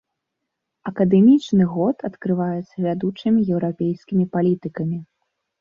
Акадэмічны 0.91 1.67
год 1.75 1.95
адкрываецца 2.09 2.75
вядучымі 2.87 3.39
еўрапейскімі 3.57 4.25
палітыкамі. 4.39 4.97